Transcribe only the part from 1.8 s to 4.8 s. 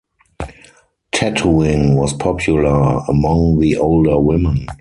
was popular among the older women.